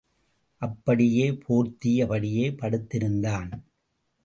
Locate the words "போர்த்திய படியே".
1.31-2.49